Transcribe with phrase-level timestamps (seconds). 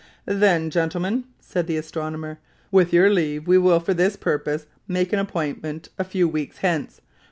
[0.25, 2.39] "Then, gentlemen," said the astronomer,
[2.71, 7.01] "with your leave we will for this purpose make an appointment a few weeks hence.